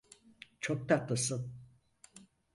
[0.61, 1.51] Çok tatlısın.